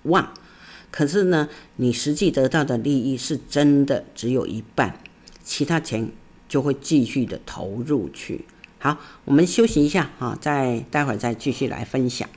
[0.03, 0.33] 旺。
[0.91, 4.99] 可是呢，你实际得到的利益是真的只有一半，
[5.43, 6.11] 其他钱
[6.47, 8.45] 就会继续的投入去，
[8.77, 12.29] 好，我们休息一下哈，再待会儿再继续来分享。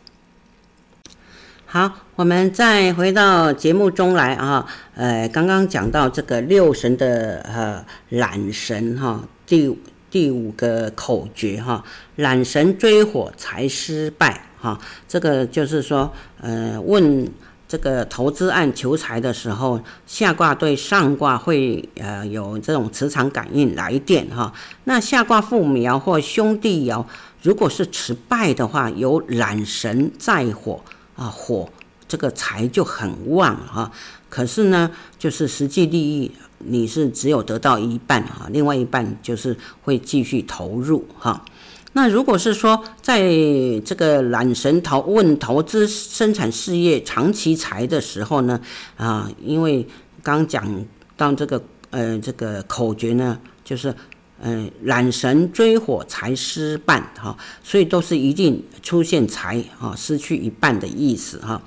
[1.68, 9.76] 好，我们再回到节目中来啊，呃，刚刚讲到这个六神的呃懒神哈，第
[10.08, 11.82] 第五个口诀哈，
[12.14, 17.28] 懒神追火财失败哈，这个就是说呃问。
[17.68, 24.52] 这个投资案求财的时候，下卦对上卦会呃有这种磁场感应来电哈。
[24.84, 27.04] 那下卦父母爻或兄弟爻，
[27.42, 30.80] 如果是持败的话，有懒神在火
[31.16, 31.68] 啊，火
[32.06, 33.90] 这个财就很旺哈。
[34.28, 41.44] 可是呢，就是实际利益你是只有得到一半哈，另外一半就是会继续投入哈。
[41.92, 43.20] 那如果是说，在
[43.84, 48.60] 这个懒神投问投资生产事业长期财的时候呢，
[48.98, 49.86] 啊，因为
[50.22, 50.84] 刚讲
[51.16, 53.94] 到这个呃这个口诀呢，就是
[54.48, 61.60] 嗯懒神追火财失半哈，所以都是一定出现财啊失去一半的意思哈。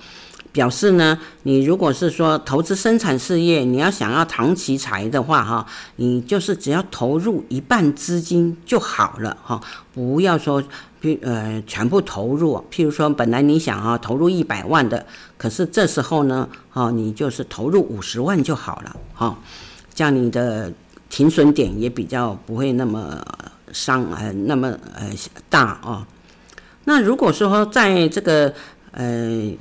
[0.52, 5.66] 表示呢，你如果是说投资生产事业，你要想要长期财的话，哈，
[5.98, 9.62] 你就是只要投入一半资金就好了，哈，
[9.94, 10.64] 不要说，
[11.04, 12.64] 譬呃全部投入。
[12.72, 15.06] 譬如说，本来你想啊投入一百万的，
[15.38, 19.38] 可是这时候呢，哈，你就是投入五十万就好了，哈，
[19.94, 20.74] 这样你的
[21.10, 23.22] 停损点也比较不会那么
[23.72, 25.12] 伤，呃，那么呃
[25.50, 26.06] 大哦。
[26.86, 28.54] 那如果说在这个
[28.92, 29.52] 呃。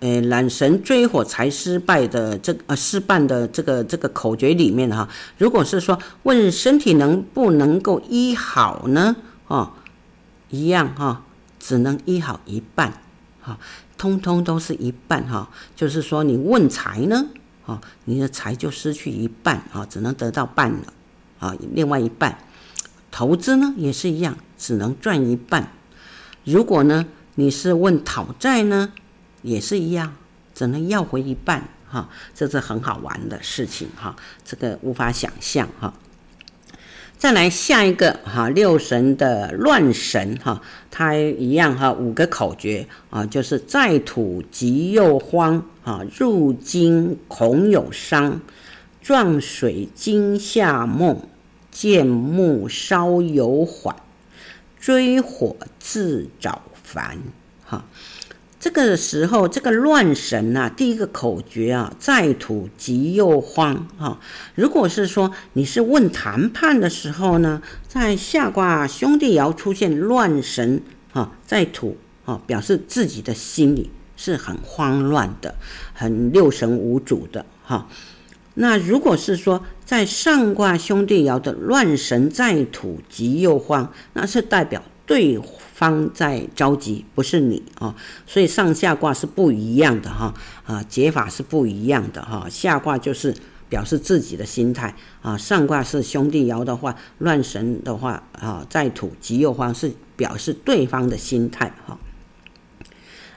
[0.00, 9.16] 呃，懒神追火财失败的这呃失败的这个这个口诀里面哈，如果是说问身体能不能够医好呢？
[9.46, 9.70] 哦，
[10.50, 11.24] 一样哈，
[11.58, 12.92] 只能医好一半，
[13.40, 13.58] 哈，
[13.96, 15.48] 通通都是一半哈。
[15.74, 17.24] 就是说你问财呢，
[17.66, 20.92] 哦，你的财就失去一半啊，只能得到半了
[21.38, 22.38] 啊，另外一半
[23.10, 25.70] 投资呢也是一样，只能赚一半。
[26.44, 28.92] 如果呢你是问讨债呢？
[29.42, 30.14] 也是一样，
[30.54, 35.92] 只能要回一半哈，这是很好玩的事情哈，这个无法想象哈。
[37.24, 40.60] 再来下一个哈，六神的乱神哈，
[40.90, 48.42] 它一样哈，五个口诀啊，就是在土急又慌啊，入金恐有伤，
[49.00, 51.18] 撞水惊吓梦，
[51.70, 53.96] 见木稍有缓，
[54.78, 57.16] 追火自找烦
[57.64, 57.86] 哈。
[58.64, 64.18] 这个时候，这个乱神啊，第一个口诀啊，在土急又慌哈。
[64.54, 70.80] 如果是说你是问谈判的时候呢，在下卦兄弟爻出现乱神
[71.12, 75.56] 哈，在土啊，表示自己的心里是很慌乱的，
[75.92, 77.86] 很六神无主的哈。
[78.54, 85.38] 那如果是说在上卦兄弟爻的乱神在土急又慌，那是代表对
[85.74, 87.94] 方在着急，不是你啊，
[88.26, 90.32] 所以上下卦是不一样的哈
[90.64, 92.48] 啊，解法是不一样的哈。
[92.48, 93.34] 下卦就是
[93.68, 101.98] 表示自己的心态啊，上卦是兄弟爻的话，乱神的话啊，在土急又方是表示对方的心态哈。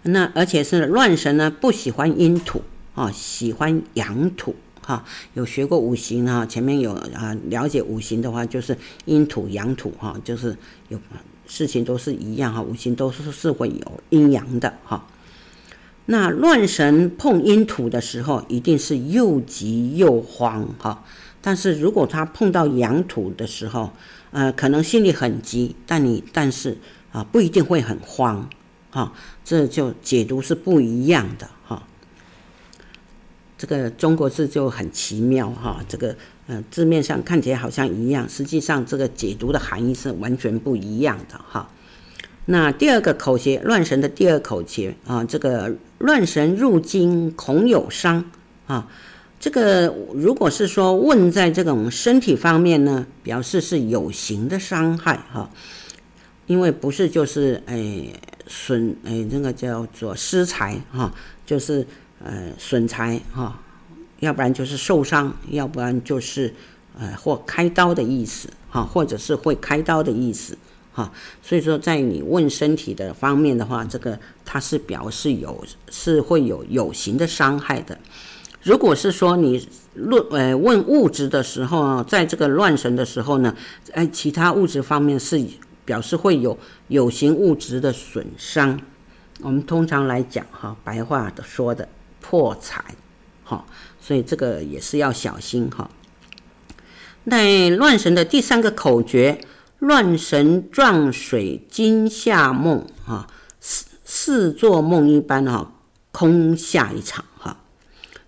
[0.03, 2.61] 那而且是乱神呢，不喜欢阴土
[2.95, 5.03] 啊，喜欢阳土哈。
[5.33, 10.55] 有学过五行哈，前面有啊了解五行的话，就是阴土阳土哈，就是
[10.87, 10.97] 有。
[11.47, 15.07] 事情都是一样哈，五行都是是会有阴阳的哈。
[16.05, 21.03] 那乱神碰阴土的时候，一定是又急又慌哈。
[21.41, 23.91] 但是如果他碰到阳土的时候，
[24.31, 26.77] 呃，可能心里很急，但你但是
[27.11, 28.49] 啊，不一定会很慌
[28.91, 29.13] 哈。
[29.43, 31.49] 这就解读是不一样的。
[33.57, 36.15] 这个中国字就很奇妙哈，这个。
[36.49, 41.69] 呃，字面上看起来好像一样，实际上这个解读的含义是完全不一样的哈。
[42.45, 48.23] 那第二个口诀，乱神的第二口诀啊，这个乱神入京恐有伤
[48.65, 48.87] 啊。
[49.41, 55.49] 这个如果是说问在这种身体方面呢，表示是有形的伤害哈，
[56.45, 58.07] 因为不是就是哎
[58.47, 61.13] 损哎那个叫做失财哈，
[61.45, 61.85] 就是
[62.23, 63.59] 呃损财哈。
[64.19, 66.51] 要不然就是受伤，要不然就是，
[66.97, 70.57] 呃，或开刀的意思，哈，或者是会开刀的意思，
[70.91, 71.11] 哈。
[71.43, 77.95] 所以说，在你问身体的方面的话，这个它是表示有是会有有形的伤害的。
[78.63, 83.55] 如果是说你论呃问物质的时候，在这个乱神的时候呢，
[83.91, 85.39] 哎，其他物质方面是
[85.85, 86.57] 表示会有
[86.87, 88.81] 有形物质的损伤。
[89.41, 91.87] 我们通常来讲，哈，白话的说的
[92.29, 92.83] 破财，
[93.45, 93.65] 哈。
[94.01, 95.89] 所以这个也是要小心哈。
[97.25, 99.39] 那乱神的第三个口诀，
[99.79, 103.27] 乱神撞水惊吓梦啊，
[103.59, 105.73] 似似做梦一般哈，
[106.11, 107.63] 空下一场哈。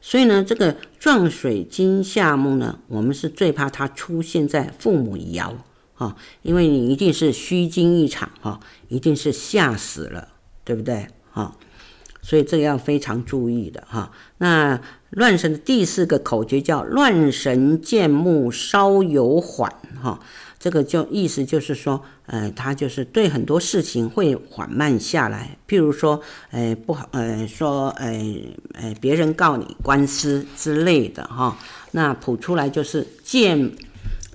[0.01, 5.53] 所以呢，这个撞水惊吓梦呢，我们是最怕它出现在父母爻
[5.93, 10.29] 哈，因为你一定是虚惊一场哈，一定是吓死了，
[10.65, 11.55] 对不对哈？
[12.29, 14.11] 所以这个要非常注意的哈。
[14.37, 20.19] 那乱神的第四个口诀叫“乱神见目稍有缓”哈，
[20.59, 25.57] 这个就意思就是说，呃，他就是对很多事情会缓慢下来。
[25.67, 26.21] 譬如说，
[26.51, 28.13] 呃，不好，呃，说，呃，
[28.73, 31.57] 呃，别人告你官司之类的哈，
[31.93, 33.71] 那谱出来就是“见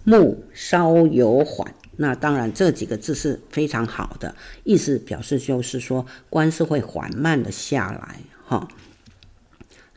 [0.03, 1.73] 目稍有缓”。
[1.97, 4.35] 那当然，这几个字是非常好的，
[4.65, 8.69] 意思表示就是说，官司会缓慢的下来，哈。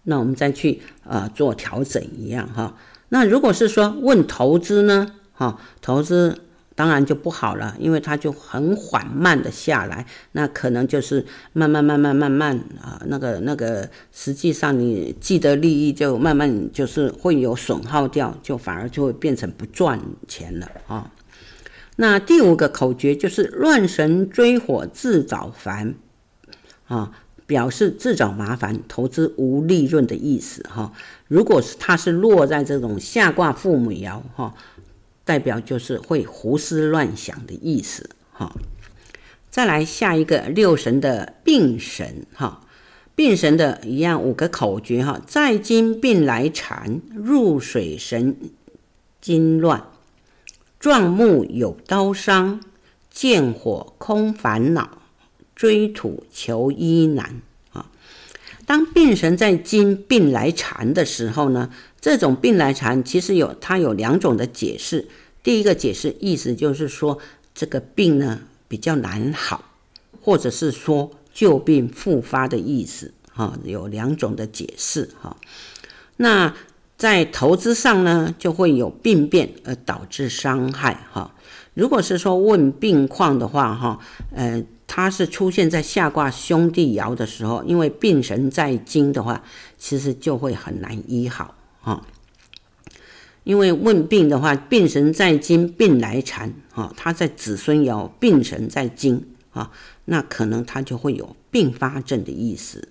[0.04, 2.78] 那我们再去呃做调整一样哈。
[3.10, 6.44] 那如果是说问投资呢，哈，投资
[6.76, 21.12] 当然就不好了，因为它就很缓慢的下来，那可能就是慢慢慢慢慢慢啊，那个那个，实际上你既得利益就慢慢就是会有损耗掉，就反而就会变成不赚钱了啊。
[22.00, 25.96] 那第五个口诀就是乱神追火自找烦，
[26.88, 27.12] 啊，
[27.48, 30.94] 表示自找麻烦，投资无利润的意思哈。
[31.28, 34.54] 如果是它是落在这种下卦父母爻哈，
[35.26, 38.56] 代表就是会胡思乱想的意思哈。
[39.50, 42.62] 再来下一个六神的病神哈，
[43.16, 48.38] 病神的一样五个口诀哈，在金病来缠，入水神
[49.20, 49.84] 经乱。
[50.80, 52.62] 撞木有刀伤，
[53.10, 55.00] 见火空烦恼，
[55.56, 57.42] 追土求医难
[57.74, 57.90] 啊！
[58.66, 65.08] 当病神在金病来缠的时候呢，这种病来缠其实有它有两种的解释。
[65.42, 67.18] 第一个解释意思就是说，
[67.56, 69.72] 这个病呢比较难好，
[70.22, 75.38] 或者是说旧病复发的意思哈，有两种的解释哈。
[76.18, 76.54] 那
[76.98, 81.32] 在投资上呢，就会有病变而导致伤害哈。
[81.76, 84.00] 如果是说问病况的话哈，
[84.34, 89.44] 呃，它是出现在下卦兄弟爻的时候，因为病神在金的话，
[89.78, 92.02] 其实就会很难医好哈。
[93.44, 99.72] 因为问病的话，病神在金，病来缠啊，他在子孙爻，病神在金啊，
[100.06, 102.90] 那可能他就会有并发症的意思。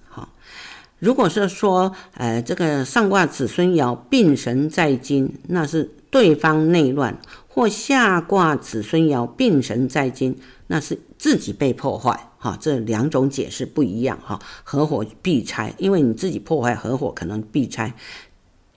[0.98, 7.14] 如果是说，呃，这个上卦子孙爻病神在金，那是对方内乱；
[7.48, 10.38] 或下卦子孙爻病神在金，
[10.68, 12.30] 那是自己被破坏。
[12.38, 14.18] 哈，这两种解释不一样。
[14.24, 17.92] 哈，合伙必拆，因为你自己破坏合伙可能必拆。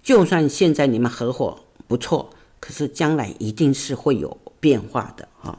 [0.04, 1.58] 就算现在你们合伙
[1.88, 5.26] 不错，可是将来一定是会有变化的。
[5.40, 5.58] 哈，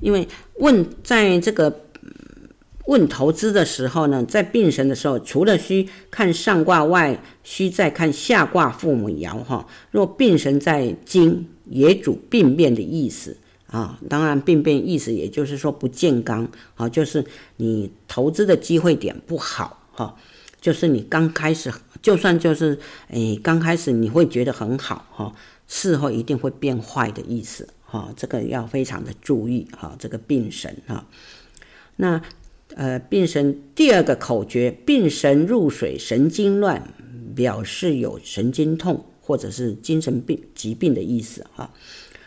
[0.00, 0.26] 因为
[0.56, 1.85] 问在这个。
[2.86, 9.66] 问投资的时候呢，在病神的时候，除了需看上卦外，需再看下卦父母爻哈。
[9.90, 13.98] 若病神在金，也主病变的意思啊。
[14.08, 17.24] 当然，病变意思也就是说不健康啊，就是
[17.56, 20.16] 你投资的机会点不好哈。
[20.60, 22.78] 就是你刚开始，就算就是
[23.08, 25.32] 诶刚开始你会觉得很好哈，
[25.66, 28.12] 事后一定会变坏的意思哈。
[28.16, 31.04] 这个要非常的注意哈，这个病神哈，
[31.96, 32.22] 那。
[32.76, 36.94] 呃，病神第二个口诀，病神入水，神经乱，
[37.34, 41.72] 表示有神经痛或者是精神病疾病的意思哈。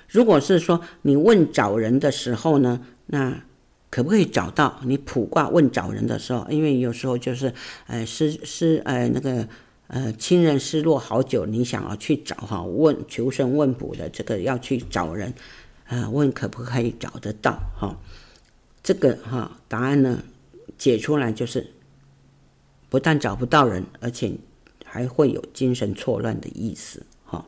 [0.08, 3.44] 如果是说你问找人的时候呢，那
[3.92, 4.80] 可不可以找到？
[4.86, 7.54] 你卜卦问找人的时候，因为有时候就是
[7.86, 9.48] 呃失失呃那个
[9.86, 15.32] 呃亲人失落好久，你想要去找哈，问求神问卜的这个要去找人，
[15.86, 17.96] 呃问可不可以找得到哈？
[18.82, 20.24] 这个哈答案呢？
[20.80, 21.72] 解出来就是，
[22.90, 24.32] 不但找不到人，而且
[24.86, 27.46] 还会有精神错乱的意思，哈。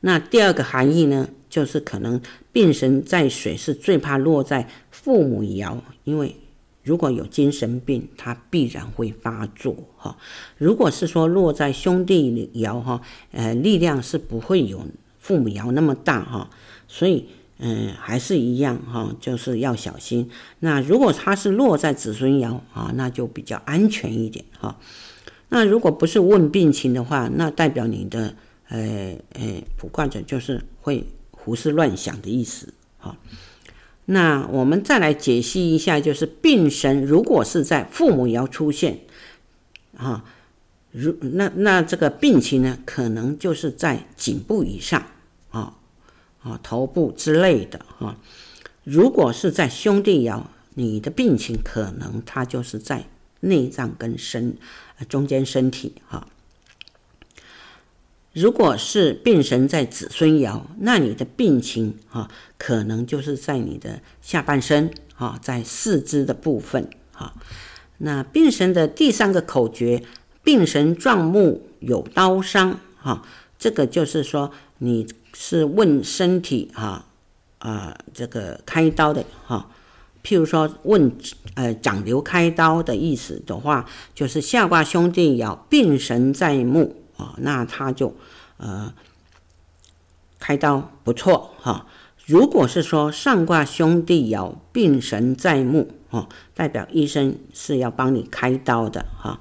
[0.00, 2.20] 那第二个含义呢，就是可能
[2.50, 6.34] 病神在水是最怕落在父母爻，因为
[6.82, 10.16] 如果有精神病，他必然会发作，哈。
[10.56, 14.86] 如果是说落在兄弟爻，哈，呃，力量是不会有
[15.18, 16.50] 父母爻那么大，哈，
[16.88, 17.28] 所以。
[17.64, 20.28] 嗯，还是一样哈，就是要小心。
[20.58, 24.76] 那如果它是落在子孙爻啊，那就比较安全一点哈。
[25.48, 28.34] 那如果不是问病情的话，那代表你的
[28.68, 33.16] 呃呃卜卦者就是会胡思乱想的意思哈。
[34.06, 38.98] 那我们再来解析一下，就是病神如果是在父母爻出现
[39.96, 40.24] 啊，
[40.90, 45.06] 如那那这个病情呢，可能就是在颈部以上
[45.50, 45.76] 啊。
[46.42, 48.16] 啊、头部之类的哈。
[48.84, 50.42] 如果是在兄弟爻，
[50.74, 53.06] 你的病情可能它就是在
[53.40, 54.56] 内脏跟身
[55.08, 56.26] 中间身体哈。
[58.32, 67.34] 如果是病神在子孙爻，那你的病情哈，可能就是在你的下半身哈，在四肢的部分哈。
[67.98, 70.02] 那病神的第三个口诀，
[70.42, 73.22] 病神壮木有刀伤哈，
[73.58, 77.04] 这个就是说你是问身体哈
[77.58, 79.68] 啊这个开刀的哈。
[80.22, 81.12] 譬如说问
[81.54, 86.96] 呃长瘤开刀的意思的话，就是下卦兄弟爻病神在目。
[87.18, 88.16] 啊，那他就，
[88.56, 88.92] 呃，
[90.40, 91.86] 开刀不错哈。
[92.26, 99.38] 如果是说上卦兄弟爻病神在木，哈，代表医生是要帮你开刀的哈。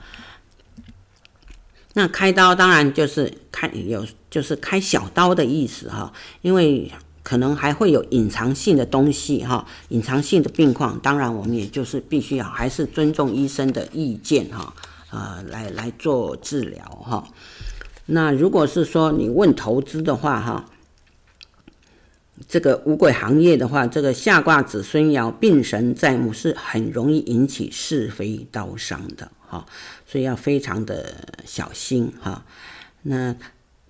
[1.93, 14.73] 那开刀当然就是开有就是开小刀的意思哈，因为可能还会有隐藏性的东西哈，隐藏性的病况，当然我们也就是必须要还是尊重医生的意见哈，
[15.11, 17.27] 呃，来来做治疗哈。
[18.07, 20.65] 那如果是说你问投资的话，哈，
[22.47, 29.65] 这个五鬼行业的话，这个下卦子孙爻病神在母是很容易引起是非刀伤的，哈，
[30.07, 31.15] 所以要非常的
[31.45, 32.45] 小心，哈。
[33.03, 33.35] 那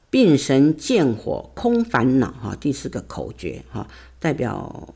[0.09, 3.87] 病神见火空烦恼，哈，第四个口诀，哈，
[4.19, 4.93] 代表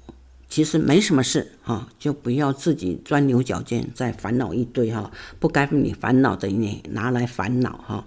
[0.50, 8.06] 其实没什么事，哈，就不要自己钻牛角尖，再烦恼一堆，哈，不该你烦恼的你拿来烦恼，哈。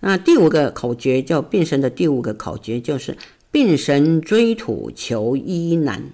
[0.00, 3.16] 那第五个口诀叫病神的第五个口诀就是
[3.56, 6.10] 病神追土求医难，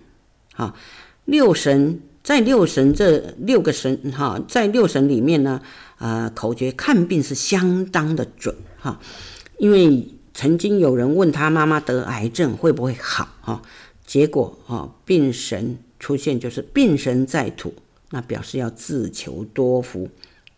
[0.55, 0.77] 哈，
[1.25, 5.61] 六神在六神这六个神哈，在六神里面呢，
[5.97, 9.01] 啊，口诀看病是相当的准哈，
[9.59, 13.61] 因为曾经有人问他妈妈得癌症会不会好哈，
[14.07, 17.75] 结果啊病神出现就是病神在土，
[18.11, 20.09] 那表示要自求多福，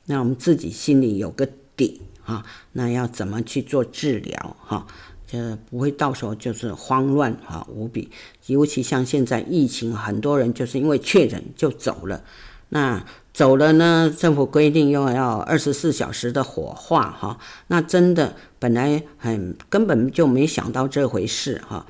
[0.04, 2.02] 那我们自己心里有个底。
[2.24, 4.56] 啊，那要怎么去做治疗？
[4.58, 4.86] 哈，
[5.34, 8.08] 呃不会到时候就是慌乱哈无比。
[8.46, 12.22] 尤其像现在疫情，很多人就是因为确诊就走了。
[12.68, 17.38] 那走了呢，政府规定又要二十四小时的火化哈。
[17.66, 21.86] 那真的本来很根本就没想到这回事哈。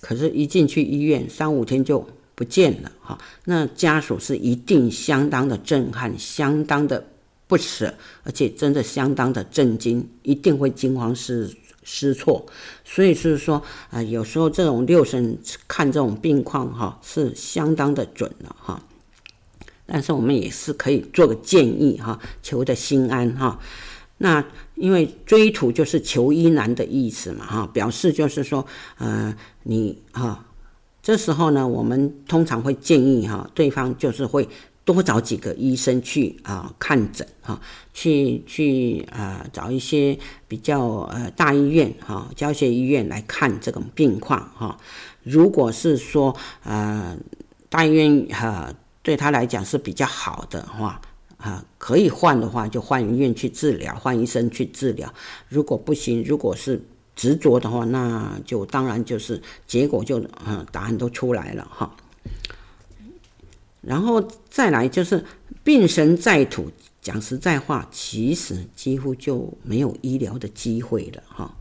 [0.00, 3.18] 可是，一进去医院，三五天就不见了哈。
[3.44, 7.04] 那家属是一定相当的震撼，相当的。
[7.48, 11.50] 不舍，而且真的相当的震惊，一定会惊慌失
[11.82, 12.46] 失措。
[12.84, 18.82] 所以是说，啊、呃，有时候这种六神看这种病况哈，是相当的准了哈。
[19.86, 23.58] 但是我们也是可以做个建议哈，求得心安哈。
[24.18, 28.66] 那因为追土就是求医难的意思嘛哈，表示就是说，
[28.98, 30.46] 呃，你哈，
[31.02, 34.48] 这时候呢，我们通常会建议哈，对方就是会。
[34.84, 37.60] 多找几个医生去啊看诊哈，
[37.94, 40.18] 去去啊找一些
[40.48, 40.80] 比较
[41.12, 44.76] 呃大医院哈，教学医院来看这种病况哈。
[45.22, 47.16] 如果是说呃
[47.68, 51.00] 大医院哈对他来讲是比较好的话
[51.36, 55.12] 啊，可以换的话就换医院去治疗，换医生去治疗。
[55.48, 61.94] 如果不行，如果是执着的话，那就当然就是结果就嗯答案都出来了哈。
[63.82, 65.24] 然后再来就是
[65.64, 66.70] 病神在土，
[67.00, 71.52] 讲实在话，其实几乎就没有医疗的机会了哈。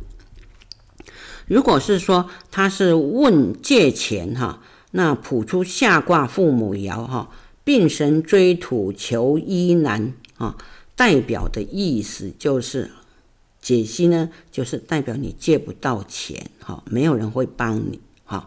[1.47, 4.61] 如果是说他是问借钱哈，
[4.91, 7.31] 那卜出下卦父母爻哈，
[7.63, 10.55] 病神追土求医难啊，
[10.95, 12.91] 代表的意思就是
[13.59, 18.45] 解析呢，就是代表你借不到钱哈，没有人会帮你哈，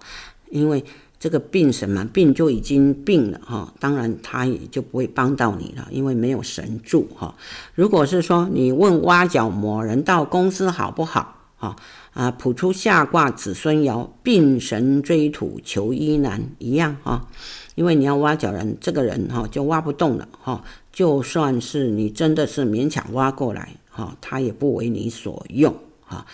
[0.48, 0.84] 因为。
[1.24, 7.34] 这个病什么，病就已经病了哈，当然他也就不会帮到你了，因为没有神助哈。
[7.74, 11.76] 如果是说你问挖角某人到公司好不好哈
[12.12, 17.26] 啊，卜出下卦子孙爻，病神追土求医难一样哈，
[17.74, 20.62] 因为你要挖角人，这个人哈就挖不动了哈，
[20.92, 26.26] 就算是你真的是勉强挖过来哈，他也不为你所用哈。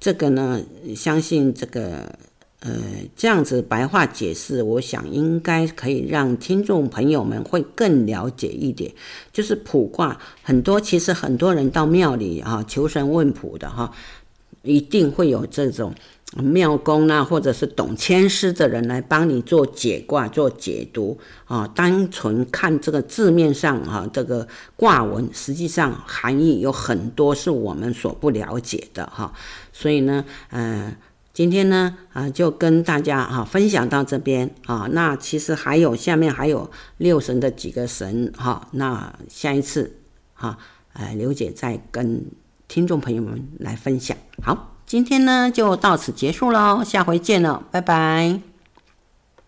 [0.00, 0.62] 这个呢，
[0.96, 2.18] 相信这个。
[2.60, 2.70] 呃，
[3.16, 8.92] 这样子白话解释，我想应该可以让听众朋友们会更了解一点。
[9.32, 13.90] 就是卜卦很多，其实很多人到庙里啊求神问卜的哈，
[14.60, 15.94] 一定会有这种
[16.36, 21.66] 庙公啊，或者是懂签诗的人来帮你做解卦、做解读啊。
[21.68, 24.46] 单纯看这个字面上啊，这个
[24.76, 29.32] 卦文，实际上含义有很多是我们所不了解的哈。
[29.72, 30.94] 所以呢，呃。
[31.32, 34.88] 今天呢，啊，就跟大家啊分享到这边啊。
[34.90, 38.68] 那其实还有下面还有六神的几个神哈。
[38.72, 39.96] 那下一次
[40.34, 40.58] 哈，
[40.92, 42.24] 呃，刘姐再跟
[42.66, 44.16] 听众朋友们来分享。
[44.42, 48.49] 好，今天呢就到此结束喽，下回见了，拜拜。